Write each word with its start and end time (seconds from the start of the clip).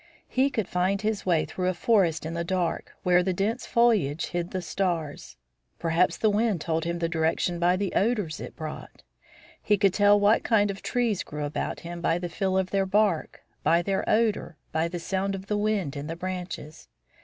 He 0.27 0.49
could 0.49 0.67
find 0.67 0.99
his 1.03 1.27
way 1.27 1.45
through 1.45 1.69
a 1.69 1.75
forest 1.75 2.25
in 2.25 2.33
the 2.33 2.43
dark, 2.43 2.95
where 3.03 3.21
the 3.21 3.33
dense 3.35 3.67
foliage 3.67 4.29
hid 4.29 4.49
the 4.49 4.59
stars. 4.63 5.37
Perhaps 5.77 6.17
the 6.17 6.29
wind 6.31 6.59
told 6.59 6.85
him 6.85 6.97
the 6.97 7.07
direction 7.07 7.59
by 7.59 7.75
the 7.75 7.93
odors 7.93 8.39
it 8.39 8.55
brought. 8.55 9.03
He 9.61 9.77
could 9.77 9.93
tell 9.93 10.19
what 10.19 10.43
kind 10.43 10.71
of 10.71 10.81
trees 10.81 11.21
grew 11.21 11.45
about 11.45 11.81
him 11.81 12.01
by 12.01 12.17
the 12.17 12.29
feel 12.29 12.57
of 12.57 12.71
their 12.71 12.87
bark, 12.87 13.41
by 13.61 13.83
their 13.83 14.03
odor, 14.09 14.57
by 14.71 14.87
the 14.87 14.97
sound 14.97 15.35
of 15.35 15.45
the 15.45 15.55
wind 15.55 15.95
in 15.95 16.07
the 16.07 16.15
branches. 16.15 16.87